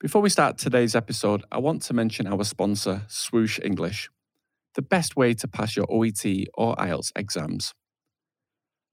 [0.00, 4.08] Before we start today's episode, I want to mention our sponsor, Swoosh English,
[4.76, 7.74] the best way to pass your OET or IELTS exams.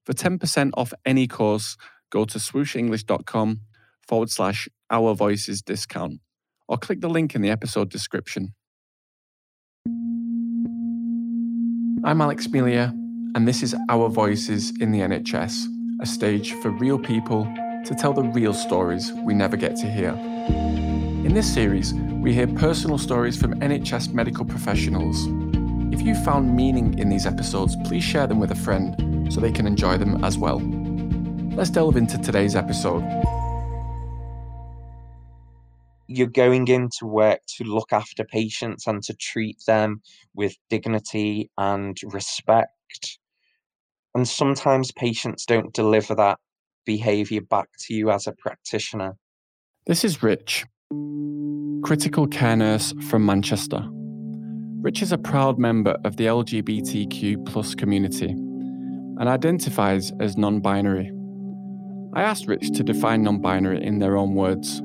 [0.04, 1.76] For 10% off any course,
[2.10, 3.60] go to swooshenglish.com
[4.08, 6.18] forward slash our voices discount
[6.66, 8.54] or click the link in the episode description.
[12.04, 12.92] I'm Alex Melia,
[13.36, 15.66] and this is Our Voices in the NHS,
[16.02, 17.44] a stage for real people
[17.84, 20.95] to tell the real stories we never get to hear.
[21.26, 25.26] In this series, we hear personal stories from NHS medical professionals.
[25.92, 29.50] If you found meaning in these episodes, please share them with a friend so they
[29.50, 30.60] can enjoy them as well.
[31.56, 33.02] Let's delve into today's episode.
[36.06, 40.02] You're going into work to look after patients and to treat them
[40.36, 43.18] with dignity and respect.
[44.14, 46.38] And sometimes patients don't deliver that
[46.84, 49.16] behavior back to you as a practitioner.
[49.86, 50.66] This is Rich,
[51.86, 53.80] critical care nurse from Manchester.
[54.80, 61.12] Rich is a proud member of the LGBTQ plus community and identifies as non binary.
[62.14, 64.82] I asked Rich to define non binary in their own words.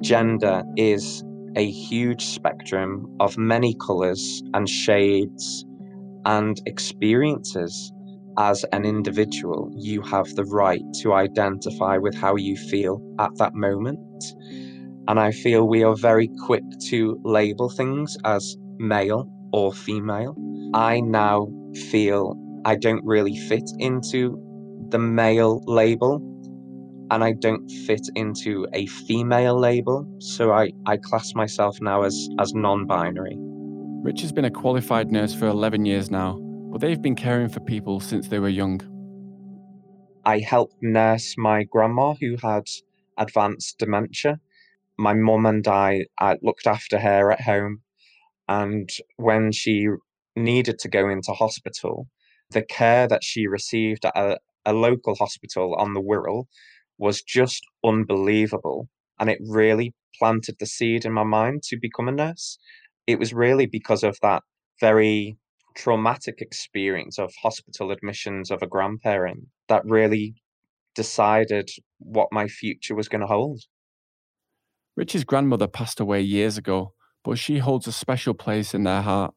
[0.00, 1.22] Gender is
[1.54, 5.66] a huge spectrum of many colours and shades
[6.24, 7.92] and experiences.
[8.38, 13.54] As an individual, you have the right to identify with how you feel at that
[13.54, 13.98] moment.
[15.08, 20.36] And I feel we are very quick to label things as male or female.
[20.74, 21.48] I now
[21.90, 24.38] feel I don't really fit into
[24.90, 26.20] the male label
[27.10, 30.06] and I don't fit into a female label.
[30.18, 33.36] So I, I class myself now as, as non binary.
[34.02, 36.38] Rich has been a qualified nurse for 11 years now,
[36.70, 38.80] but they've been caring for people since they were young.
[40.24, 42.64] I helped nurse my grandma who had
[43.18, 44.40] advanced dementia.
[45.02, 47.82] My mum and I, I looked after her at home
[48.48, 49.88] and when she
[50.36, 52.06] needed to go into hospital,
[52.50, 56.44] the care that she received at a, a local hospital on the Wirral
[56.98, 58.88] was just unbelievable.
[59.18, 62.58] And it really planted the seed in my mind to become a nurse.
[63.08, 64.44] It was really because of that
[64.80, 65.36] very
[65.74, 70.36] traumatic experience of hospital admissions of a grandparent that really
[70.94, 73.62] decided what my future was going to hold.
[74.96, 76.92] Rich's grandmother passed away years ago,
[77.24, 79.34] but she holds a special place in their heart.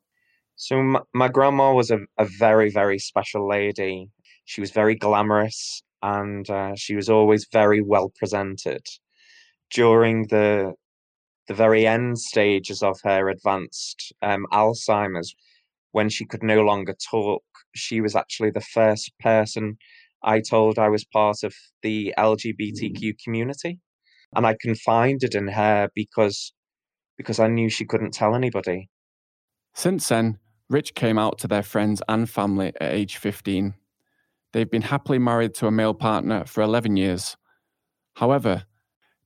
[0.56, 4.10] So my, my grandma was a, a very, very special lady.
[4.46, 8.86] She was very glamorous and uh, she was always very well presented.
[9.72, 10.74] During the
[11.48, 15.36] the very end stages of her advanced um, Alzheimer's,
[15.92, 17.44] when she could no longer talk,
[17.76, 19.78] she was actually the first person
[20.24, 23.80] I told I was part of the LGBTQ community.
[24.34, 26.54] And I confided in her because
[27.18, 28.90] because I knew she couldn't tell anybody.
[29.74, 33.76] Since then, Rich came out to their friends and family at age 15.
[34.52, 37.38] They've been happily married to a male partner for 11 years.
[38.16, 38.66] However,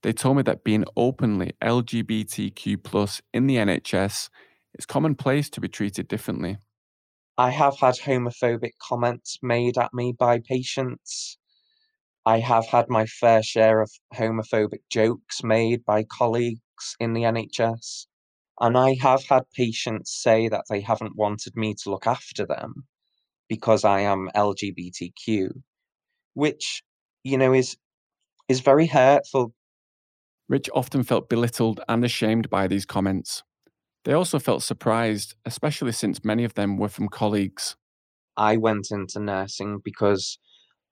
[0.02, 4.30] they told me that being openly LGBTQ plus in the NHS
[4.78, 6.58] is commonplace to be treated differently.
[7.38, 11.38] I have had homophobic comments made at me by patients.
[12.26, 18.06] I have had my fair share of homophobic jokes made by colleagues in the NHS.
[18.60, 22.86] And I have had patients say that they haven't wanted me to look after them
[23.48, 25.50] because I am LGBTQ,
[26.34, 26.84] which,
[27.24, 27.78] you know, is
[28.50, 29.54] is very hurtful.
[30.50, 33.44] Rich often felt belittled and ashamed by these comments.
[34.06, 37.76] They also felt surprised, especially since many of them were from colleagues.
[38.36, 40.40] I went into nursing because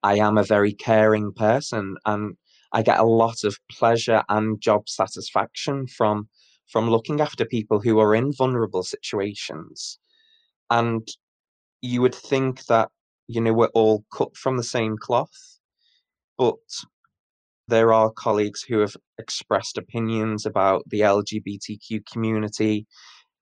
[0.08, 2.38] I am a very caring person and
[2.72, 6.30] I get a lot of pleasure and job satisfaction from
[6.72, 10.00] from looking after people who are in vulnerable situations.
[10.70, 11.06] And
[11.82, 12.90] you would think that,
[13.28, 15.60] you know, we're all cut from the same cloth,
[16.38, 16.56] but
[17.68, 22.88] there are colleagues who have expressed opinions about the LGBTQ community,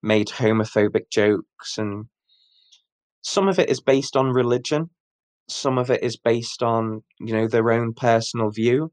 [0.02, 2.06] made homophobic jokes, and
[3.22, 4.90] some of it is based on religion,
[5.48, 8.92] some of it is based on, you know, their own personal view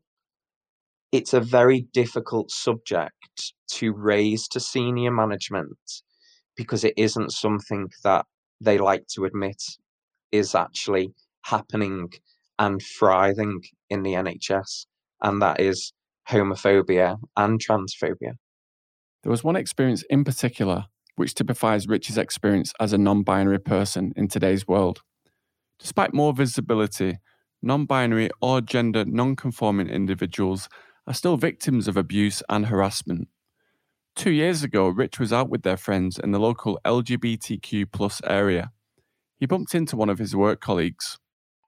[1.13, 5.79] it's a very difficult subject to raise to senior management
[6.57, 8.25] because it isn't something that
[8.61, 9.63] they like to admit
[10.33, 11.13] is actually
[11.45, 12.11] happening
[12.59, 13.61] and thriving
[13.91, 14.87] in the NHS,
[15.23, 15.93] and that is
[16.29, 18.35] homophobia and transphobia.
[19.23, 24.13] There was one experience in particular which typifies Rich's experience as a non binary person
[24.17, 25.03] in today's world.
[25.83, 27.19] Despite more visibility,
[27.61, 30.69] non binary or gender non conforming individuals
[31.09, 33.27] are still victims of abuse and harassment.
[34.15, 38.71] Two years ago, Rich was out with their friends in the local LGBTQ plus area.
[39.41, 41.19] He bumped into one of his work colleagues.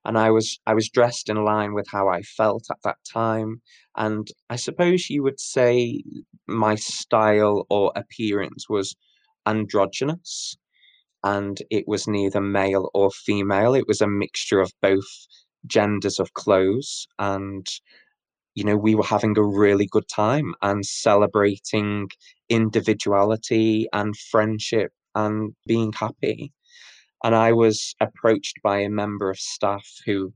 [0.05, 3.63] And I was I was dressed in line with how I felt at that time.
[3.97, 6.05] And I suppose you would say
[6.47, 8.95] my style or appearance was
[9.45, 10.57] androgynous.
[11.25, 13.75] And it was neither male or female.
[13.75, 15.09] It was a mixture of both
[15.67, 17.07] genders of clothes.
[17.19, 17.67] And
[18.55, 22.09] you know, we were having a really good time and celebrating
[22.49, 26.53] individuality and friendship and being happy.
[27.25, 30.33] And I was approached by a member of staff who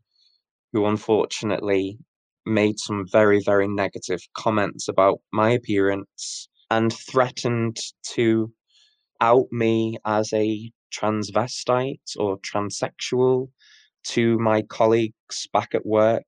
[0.73, 1.99] who unfortunately
[2.44, 7.76] made some very, very negative comments about my appearance and threatened
[8.14, 8.52] to
[9.20, 13.49] out me as a transvestite or transsexual
[14.05, 16.25] to my colleagues back at work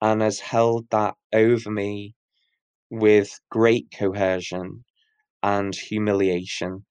[0.00, 2.14] and has held that over me
[2.90, 4.84] with great coercion
[5.42, 6.84] and humiliation.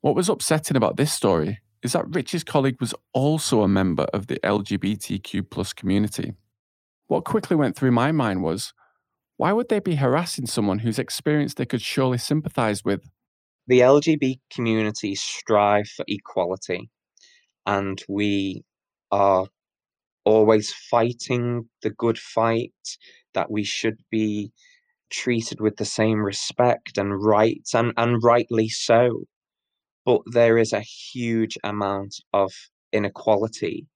[0.00, 4.26] What was upsetting about this story is that Rich's colleague was also a member of
[4.26, 6.34] the LGBTQ plus community.
[7.06, 8.72] What quickly went through my mind was
[9.36, 13.10] why would they be harassing someone whose experience they could surely sympathize with?
[13.66, 16.90] The LGBT community strive for equality,
[17.64, 18.62] and we
[19.10, 19.46] are
[20.24, 22.72] always fighting the good fight,
[23.32, 24.52] that we should be
[25.10, 29.24] treated with the same respect and rights, and, and rightly so.
[30.04, 32.52] But there is a huge amount of
[32.92, 33.86] inequality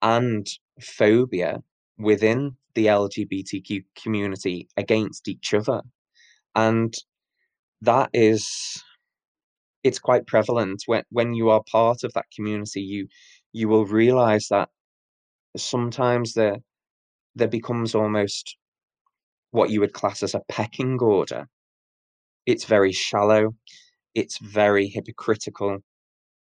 [0.00, 0.46] and
[0.80, 1.58] phobia
[1.98, 5.82] within the LGBTQ community against each other.
[6.54, 6.94] And
[7.82, 8.82] that is
[9.84, 13.06] it's quite prevalent when when you are part of that community you
[13.52, 14.68] you will realize that
[15.56, 16.56] sometimes there
[17.34, 18.56] there becomes almost
[19.50, 21.46] what you would class as a pecking order.
[22.46, 23.54] It's very shallow,
[24.14, 25.78] it's very hypocritical,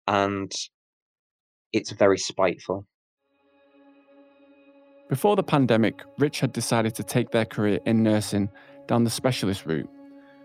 [0.07, 0.53] and
[1.73, 2.87] it's very spiteful.
[5.09, 8.51] Before the pandemic, Rich had decided to take their career in nursing
[8.87, 9.89] down the specialist route.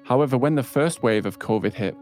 [0.05, 1.95] However, when the first wave of COVID hit,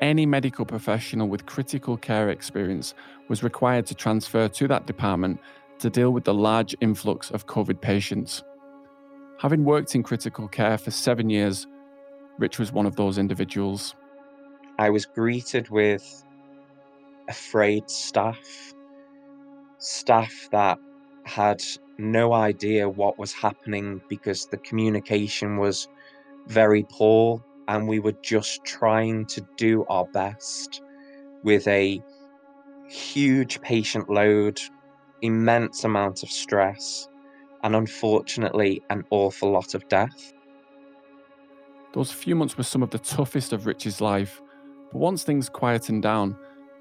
[0.00, 2.94] any medical professional with critical care experience
[3.28, 5.40] was required to transfer to that department
[5.78, 8.42] to deal with the large influx of COVID patients.
[9.40, 11.66] Having worked in critical care for seven years,
[12.38, 13.94] Rich was one of those individuals.
[14.78, 16.24] I was greeted with
[17.28, 18.74] afraid staff,
[19.78, 20.78] staff that
[21.24, 21.62] had
[21.98, 25.88] no idea what was happening because the communication was
[26.46, 30.82] very poor and we were just trying to do our best
[31.42, 32.02] with a
[32.88, 34.60] huge patient load
[35.22, 37.08] immense amount of stress,
[37.62, 40.32] and unfortunately, an awful lot of death.
[41.94, 44.42] Those few months were some of the toughest of Rich's life,
[44.92, 46.36] but once things quietened down,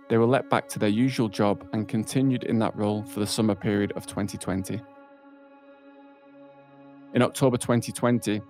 [0.09, 3.27] they were let back to their usual job and continued in that role for the
[3.27, 4.81] summer period of 2020.
[7.13, 8.41] In October 2020,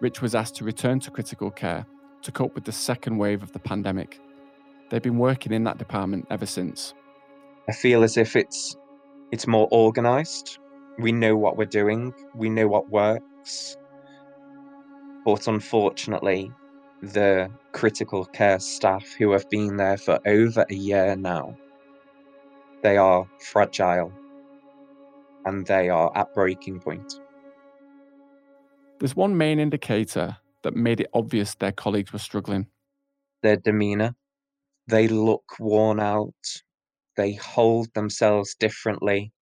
[0.00, 1.86] Rich was asked to return to critical care
[2.22, 4.20] to cope with the second wave of the pandemic.
[4.90, 6.94] They've been working in that department ever since.
[7.68, 8.76] I feel as if it's
[9.32, 10.58] it's more organized.
[10.98, 13.76] We know what we're doing, we know what works.
[15.24, 16.52] But unfortunately,
[17.02, 21.56] the critical care staff who have been there for over a year now,
[22.82, 24.12] they are fragile
[25.44, 27.20] and they are at breaking point.
[28.98, 32.66] There's one main indicator that made it obvious their colleagues were struggling.
[33.42, 34.14] Their demeanor.
[34.88, 36.32] They look worn out,
[37.16, 39.32] they hold themselves differently.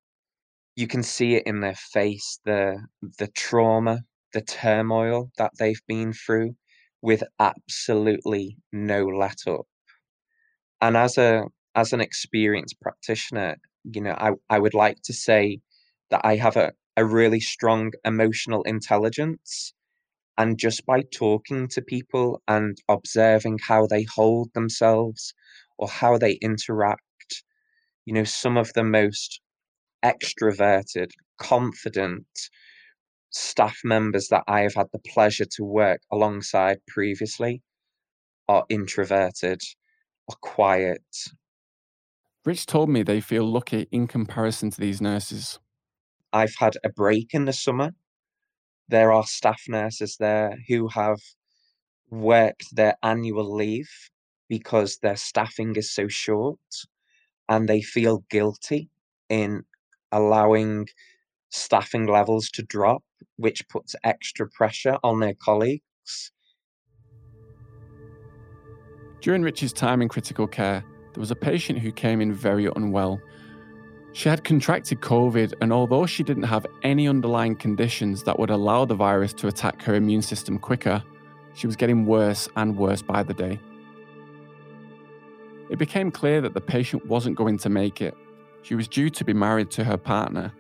[0.75, 2.79] You can see it in their face, the
[3.19, 4.01] the trauma,
[4.33, 6.57] the turmoil that they've been through
[7.03, 9.67] with absolutely no let up.
[10.81, 11.45] And as a
[11.75, 15.61] as an experienced practitioner, you know, I, I would like to say
[16.11, 19.75] that I have a, a really strong emotional intelligence.
[20.37, 25.33] And just by talking to people and observing how they hold themselves
[25.79, 27.03] or how they interact
[28.05, 29.41] you know, some of the most
[30.05, 32.27] extroverted, confident
[33.31, 37.63] staff members that I have had the pleasure to work alongside previously
[38.49, 39.61] are introverted
[40.29, 41.03] or quiet.
[42.45, 45.59] Rich told me they feel lucky in comparison to these nurses.
[46.35, 47.93] I've had a break in the summer.
[48.89, 51.21] There are staff nurses there who have
[52.11, 53.89] worked their annual leave
[54.49, 56.59] because their staffing is so short
[57.49, 58.91] and they feel guilty
[59.29, 59.63] in
[60.11, 60.89] allowing
[61.51, 63.05] staffing levels to drop,
[63.37, 66.33] which puts extra pressure on their colleagues.
[69.21, 73.21] During Rich's time in critical care, there was a patient who came in very unwell.
[74.15, 78.85] She had contracted COVID, and although she didn't have any underlying conditions that would allow
[78.85, 81.03] the virus to attack her immune system quicker,
[81.55, 83.59] she was getting worse and worse by the day.
[85.69, 88.17] It became clear that the patient wasn't going to make it.
[88.63, 90.53] She was due to be married to her partner,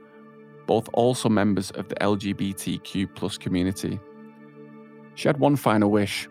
[0.66, 4.00] both also members of the LGBTQ community.
[5.14, 6.28] She had one final wish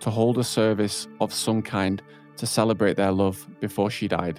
[0.00, 2.02] to hold a service of some kind
[2.36, 4.38] to celebrate their love before she died.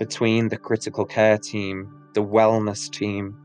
[0.00, 3.36] Between the critical care team, the wellness team,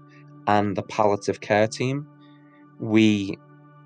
[0.47, 2.07] and the palliative care team,
[2.79, 3.37] we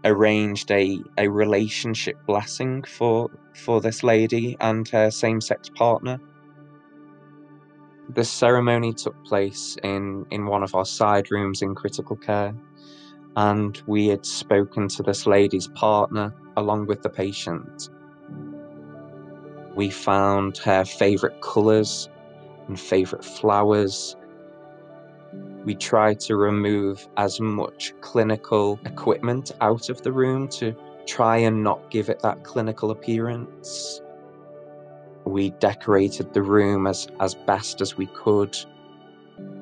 [0.06, 6.22] arranged a, a relationship blessing for for this lady and her same-sex partner.
[8.10, 12.54] The ceremony took place in, in one of our side rooms in critical care,
[13.36, 17.90] and we had spoken to this lady's partner along with the patient.
[19.76, 22.10] We found her favourite colours
[22.70, 24.16] and favourite flowers.
[25.66, 30.74] We tried to remove as much clinical equipment out of the room to
[31.06, 34.02] try and not give it that clinical appearance.
[35.26, 38.58] We decorated the room as, as best as we could.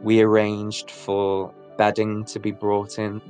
[0.03, 3.21] We arranged for bedding to be brought in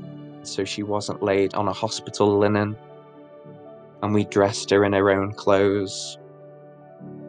[0.44, 2.78] so she wasn't laid on a hospital linen.
[4.02, 6.18] And we dressed her in her own clothes.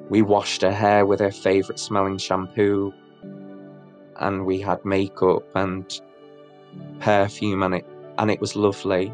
[0.08, 2.92] We washed her hair with her favourite smelling shampoo.
[4.16, 6.00] And we had makeup and
[7.00, 7.86] perfume and it
[8.18, 9.12] and it was lovely.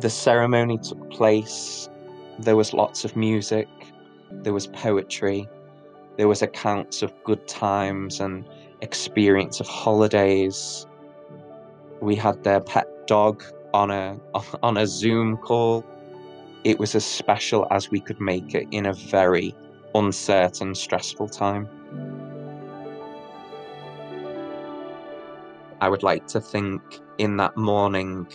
[0.00, 1.88] The ceremony took place.
[2.38, 3.68] There was lots of music,
[4.30, 5.46] there was poetry,
[6.16, 8.48] there was accounts of good times and
[8.80, 10.86] experience of holidays.
[12.00, 14.18] We had their pet dog on a
[14.62, 15.84] on a Zoom call.
[16.62, 19.54] It was as special as we could make it in a very
[19.94, 21.68] uncertain, stressful time.
[25.80, 26.82] I would like to think
[27.16, 28.26] in that morning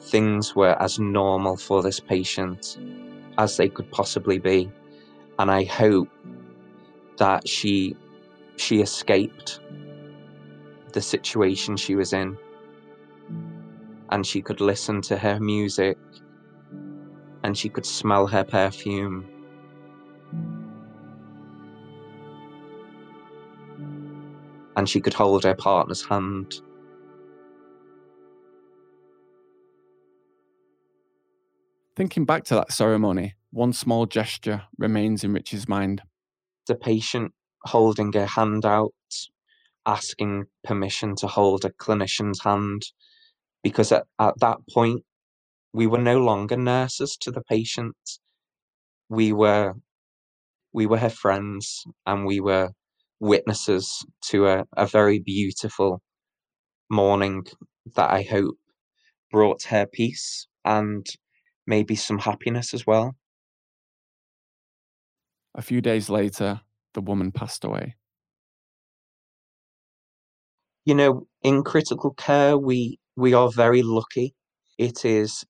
[0.00, 2.78] things were as normal for this patient
[3.36, 4.72] as they could possibly be.
[5.38, 6.08] And I hope
[7.18, 7.96] that she
[8.56, 9.60] she escaped
[10.92, 12.36] the situation she was in
[14.10, 15.98] and she could listen to her music
[17.42, 19.28] and she could smell her perfume
[24.76, 26.60] and she could hold her partner's hand
[32.00, 36.00] Thinking back to that ceremony, one small gesture remains in Rich's mind.
[36.66, 37.32] The patient
[37.64, 38.94] holding her hand out,
[39.84, 42.84] asking permission to hold a clinician's hand,
[43.62, 45.04] because at, at that point,
[45.72, 48.20] we were no longer nurses to the patients.
[49.08, 49.74] We were
[50.72, 52.70] we were her friends and we were
[53.18, 56.00] witnesses to a, a very beautiful
[56.90, 57.44] morning
[57.96, 58.56] that I hope
[59.30, 61.06] brought her peace and
[61.66, 63.16] maybe some happiness as well.
[65.54, 66.60] A few days later,
[66.94, 67.96] the woman passed away.
[70.84, 74.34] You know, in critical care, we we are very lucky.
[74.78, 75.44] It is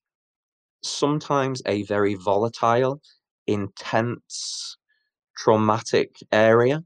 [0.83, 3.01] sometimes a very volatile,
[3.47, 4.77] intense,
[5.37, 6.85] traumatic area,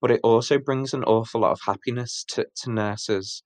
[0.00, 3.42] but it also brings an awful lot of happiness to, to nurses.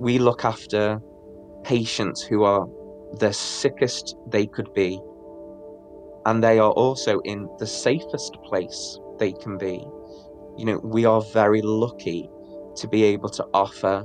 [0.00, 1.00] We look after
[1.62, 2.66] patients who are
[3.20, 5.00] the sickest they could be,
[6.24, 9.84] and they are also in the safest place they can be.
[10.56, 12.28] You know, we are very lucky
[12.76, 14.04] to be able to offer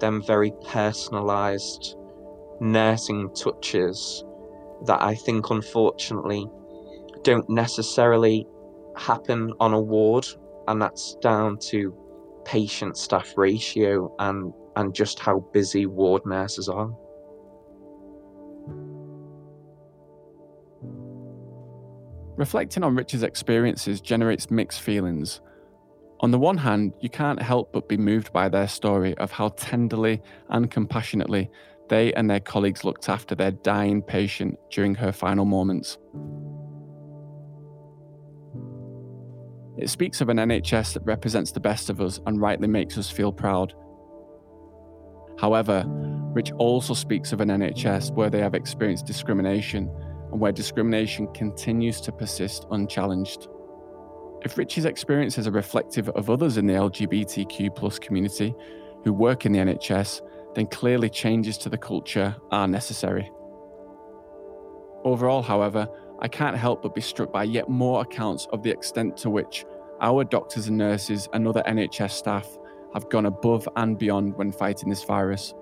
[0.00, 1.96] them very personalized
[2.60, 4.24] nursing touches
[4.86, 6.46] that I think unfortunately
[7.22, 8.46] don't necessarily
[8.96, 10.26] happen on a ward,
[10.68, 11.94] and that's down to
[12.44, 16.90] patient staff ratio and and just how busy ward nurses are.
[22.36, 25.40] Reflecting on Rich's experiences generates mixed feelings.
[26.24, 29.50] On the one hand, you can't help but be moved by their story of how
[29.50, 31.50] tenderly and compassionately
[31.90, 35.98] they and their colleagues looked after their dying patient during her final moments.
[39.76, 43.10] It speaks of an NHS that represents the best of us and rightly makes us
[43.10, 43.74] feel proud.
[45.38, 49.90] However, Rich also speaks of an NHS where they have experienced discrimination
[50.32, 53.48] and where discrimination continues to persist unchallenged.
[54.44, 58.54] If Richie's experiences are reflective of others in the LGBTQ plus community
[59.02, 60.20] who work in the NHS,
[60.54, 63.30] then clearly changes to the culture are necessary.
[65.02, 65.88] Overall, however,
[66.20, 69.64] I can't help but be struck by yet more accounts of the extent to which
[70.02, 72.46] our doctors and nurses and other NHS staff
[72.92, 75.54] have gone above and beyond when fighting this virus.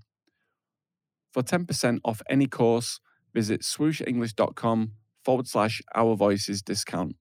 [1.32, 3.00] For 10% off any course,
[3.34, 4.92] visit swooshenglish.com
[5.24, 7.16] forward slash our voices discount.